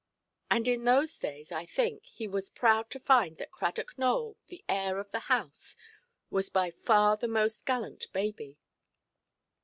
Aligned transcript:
And 0.49 0.67
in 0.67 0.85
those 0.85 1.19
days, 1.19 1.51
I 1.51 1.67
think, 1.67 2.05
he 2.07 2.27
was 2.27 2.49
proud 2.49 2.89
to 2.89 2.99
find 2.99 3.37
that 3.37 3.51
Cradock 3.51 3.99
Nowell, 3.99 4.35
the 4.47 4.65
heir 4.67 4.97
of 4.97 5.11
the 5.11 5.19
house, 5.29 5.75
was 6.31 6.49
by 6.49 6.71
far 6.71 7.17
the 7.17 7.27
more 7.27 7.47
gallant 7.65 8.11
baby. 8.11 8.57